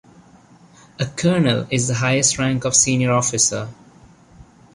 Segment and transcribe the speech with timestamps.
[0.97, 3.69] A colonel is the highest rank of senior officer.